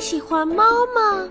[0.00, 1.28] 喜欢猫吗？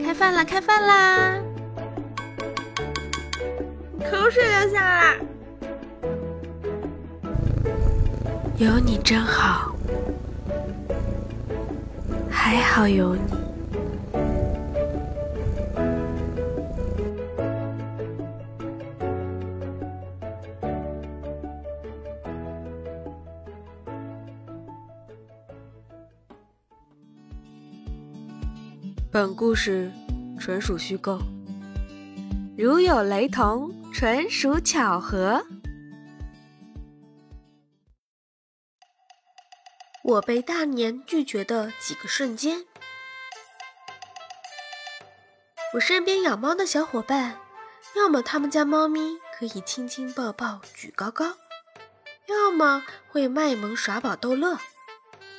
[0.00, 0.44] 开饭啦！
[0.44, 1.38] 开饭啦！
[4.08, 5.18] 口水流下来。
[8.56, 9.74] 有你真好，
[12.30, 13.37] 还好有你。
[29.10, 29.90] 本故事
[30.38, 31.18] 纯属虚构，
[32.58, 35.42] 如有雷同，纯属巧合。
[40.04, 42.66] 我被大年拒绝的几个瞬间，
[45.72, 47.38] 我身边养猫的小伙伴，
[47.96, 51.34] 要么他们家猫咪可以亲亲抱抱举高高，
[52.26, 54.58] 要么会卖萌耍宝逗乐，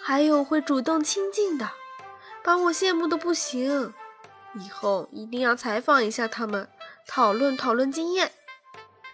[0.01, 1.69] 还有会主动亲近的。
[2.43, 3.93] 把我羡慕的不行，
[4.55, 6.69] 以后一定要采访一下他们，
[7.07, 8.31] 讨论讨论经验。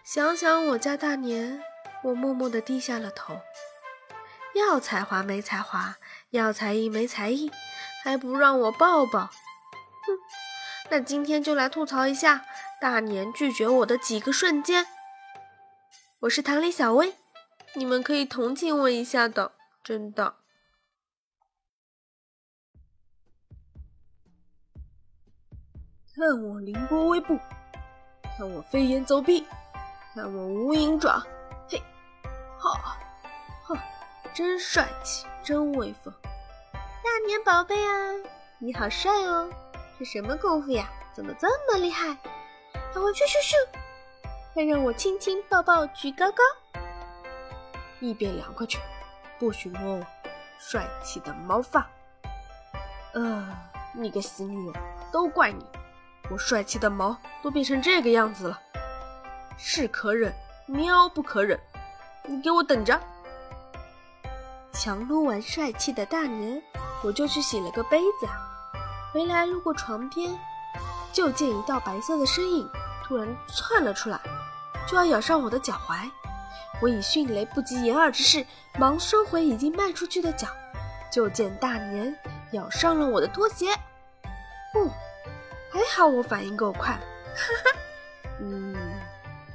[0.04, 1.62] 想想我家大年，
[2.04, 3.42] 我默默地低下了头。
[4.54, 5.98] 要才华没才华，
[6.30, 7.52] 要才艺没才艺，
[8.04, 9.26] 还不让我抱抱？
[9.26, 9.32] 哼！
[10.90, 12.46] 那今天就来吐槽一下
[12.80, 14.86] 大年拒绝我的几个瞬间。
[16.20, 17.16] 我是堂里小薇，
[17.74, 19.52] 你们可以同情我一下的，
[19.84, 20.36] 真的。
[26.16, 27.38] 看我凌波微步，
[28.38, 29.46] 看我飞檐走壁，
[30.14, 31.22] 看我无影爪，
[31.70, 31.78] 嘿，
[32.58, 32.98] 哈，
[33.62, 33.78] 哈，
[34.34, 36.14] 真帅气，真威风！
[36.72, 38.14] 大年宝贝啊，
[38.60, 39.50] 你好帅哦！
[40.00, 40.88] 这什么功夫呀？
[41.14, 42.16] 怎么这么厉害？
[42.94, 43.54] 快我去咻咻！
[44.54, 46.42] 快让我亲亲抱抱举高高！
[48.00, 48.80] 一边凉快去，
[49.38, 50.06] 不许摸我
[50.60, 51.86] 帅气的毛发！
[53.16, 53.54] 呃，
[53.94, 55.66] 你个死女人，都怪你！
[56.30, 58.60] 我帅气的毛都变成这个样子了，
[59.58, 60.34] 是可忍，
[60.66, 61.60] 喵不可忍！
[62.24, 63.00] 你给我等着！
[64.74, 66.62] 强撸完帅气的大年，
[67.04, 68.28] 我就去洗了个杯子。
[69.14, 70.36] 回来路过床边，
[71.14, 72.68] 就见一道白色的身影
[73.04, 74.20] 突然窜了出来，
[74.88, 76.10] 就要咬上我的脚踝。
[76.82, 78.46] 我以迅雷不及掩耳之势，
[78.78, 80.48] 忙收回已经迈出去的脚，
[81.12, 82.14] 就见大年
[82.52, 83.68] 咬上了我的拖鞋。
[84.74, 84.90] 不。
[85.94, 87.02] 好我反应够快，哈
[87.64, 87.78] 哈，
[88.40, 88.76] 嗯，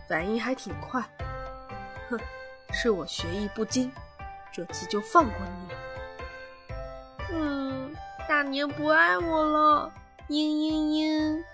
[0.09, 1.03] 反应还挺快，
[2.09, 2.19] 哼，
[2.73, 3.93] 是我学艺不精，
[4.53, 5.79] 这次就放过你了。
[7.33, 7.95] 嗯，
[8.29, 9.93] 大年不爱我了，
[10.29, 11.45] 嘤嘤嘤。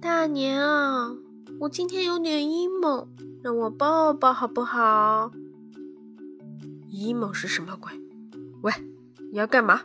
[0.00, 1.10] 大年啊，
[1.58, 3.08] 我今天有点 emo，
[3.42, 5.30] 让我抱抱好不好
[6.90, 7.92] ？emo 是什么鬼？
[8.62, 8.72] 喂，
[9.32, 9.80] 你要干嘛？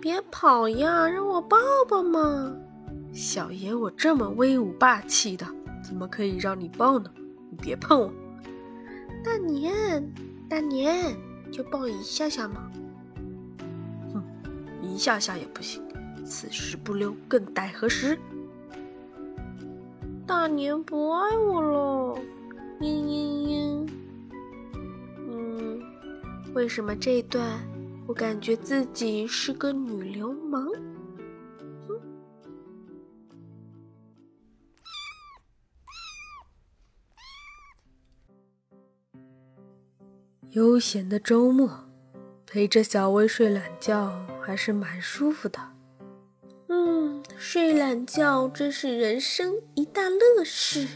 [0.00, 1.56] 别跑呀，让我抱
[1.88, 2.54] 抱嘛！
[3.12, 5.46] 小爷我这么威武霸气的，
[5.82, 7.10] 怎么可以让你抱呢？
[7.50, 8.12] 你别碰我！
[9.24, 10.12] 大年，
[10.48, 11.16] 大年，
[11.50, 12.70] 就抱一下下嘛！
[14.12, 14.22] 哼，
[14.80, 15.82] 一下下也不行，
[16.24, 18.16] 此时不溜，更待何时？
[20.26, 22.18] 大年不爱我了，
[22.78, 23.57] 嘤嘤嘤。
[26.54, 27.60] 为什么这段
[28.06, 30.66] 我感觉自己是个女流氓？
[40.50, 41.70] 悠闲的周末，
[42.46, 45.60] 陪着小薇睡懒觉还是蛮舒服的。
[46.68, 50.88] 嗯，睡懒觉真是人生一大乐事。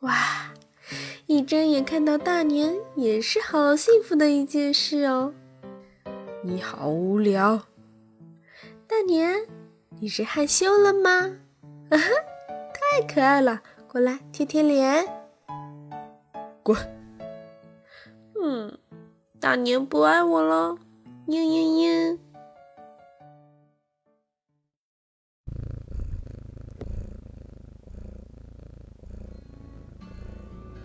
[0.00, 0.54] 哇！
[1.26, 5.32] 一睁眼看到大年，也是好幸福的一件事哦。
[6.42, 7.62] 你好无聊，
[8.86, 9.46] 大年，
[10.00, 11.10] 你是害羞了吗？
[11.88, 12.08] 啊哈，
[12.74, 15.08] 太可爱了，过来贴贴脸。
[16.62, 16.76] 滚。
[18.38, 18.76] 嗯，
[19.40, 20.76] 大年不爱我了，
[21.26, 21.93] 嘤嘤嘤。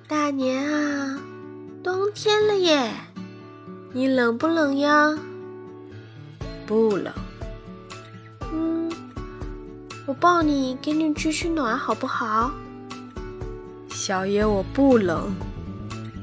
[0.09, 1.19] 大年啊，
[1.83, 2.91] 冬天了耶，
[3.93, 5.15] 你冷不冷呀？
[6.65, 7.13] 不冷。
[8.51, 8.91] 嗯，
[10.07, 12.49] 我抱你，给你取取暖，好不好？
[13.91, 15.31] 小爷我不冷。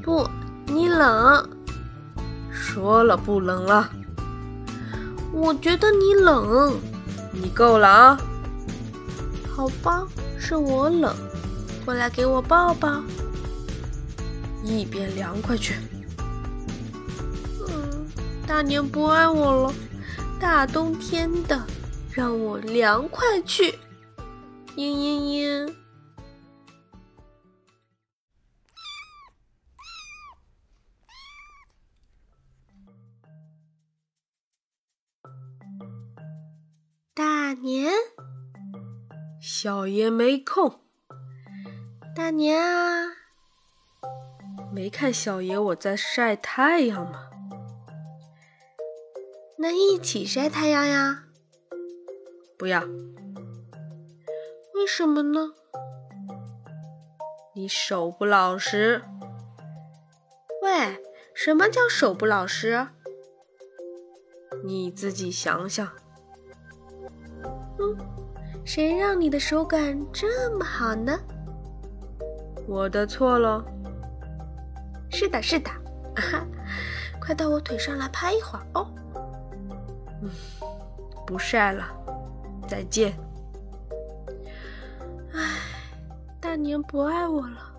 [0.03, 0.29] 不，
[0.67, 1.49] 你冷。
[2.51, 3.89] 说了不冷了。
[5.33, 6.77] 我觉得你冷。
[7.31, 8.19] 你够了啊。
[9.49, 10.05] 好吧，
[10.41, 11.15] 是我冷。
[11.85, 13.01] 过来给我抱抱。
[14.67, 15.75] 一边凉快去。
[17.69, 18.07] 嗯，
[18.47, 19.75] 大年不爱我了，
[20.41, 21.67] 大冬天的，
[22.13, 23.73] 让我凉快去。
[24.77, 25.75] 嘤嘤嘤。
[37.15, 37.91] 大年，
[39.41, 40.81] 小爷没空。
[42.15, 43.07] 大年啊，
[44.77, 47.31] 没看小爷我在晒太阳吗？
[49.57, 51.25] 那一起晒太阳呀？
[52.59, 52.83] 不要。
[54.75, 55.55] 为什么呢？
[57.55, 59.01] 你手不老实。
[60.61, 61.03] 喂，
[61.33, 62.89] 什么叫手不老实？
[64.63, 65.89] 你自己想想。
[67.79, 67.97] 嗯，
[68.63, 71.19] 谁让你的手感这么好呢？
[72.69, 73.65] 我的错了。
[75.17, 75.71] 是的，是的。
[75.71, 76.47] 啊哈，
[77.19, 78.87] 快到我腿上来拍一会儿哦。
[80.21, 80.29] 嗯，
[81.27, 81.87] 不晒了，
[82.69, 83.17] 再见。
[85.33, 85.41] 唉，
[86.39, 87.75] 大年不爱我了。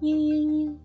[0.00, 0.76] 嘤嘤嘤。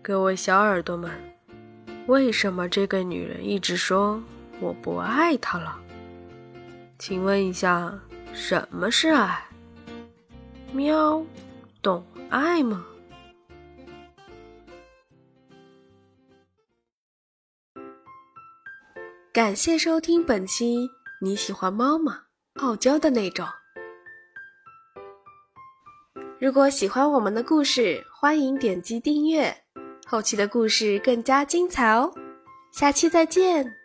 [0.00, 1.10] 各位小耳朵们，
[2.06, 4.22] 为什么这个女人一直说
[4.60, 5.78] 我不爱她了？
[6.98, 7.96] 请问一下，
[8.34, 9.40] 什么是爱？
[10.72, 11.24] 喵，
[11.80, 12.84] 懂爱吗？
[19.32, 20.90] 感谢收听本期。
[21.22, 22.22] 你喜欢猫吗？
[22.54, 23.46] 傲娇的那种。
[26.40, 29.56] 如果喜欢我们的故事，欢迎点击订阅。
[30.04, 32.12] 后期的故事更加精彩哦，
[32.72, 33.77] 下期再见。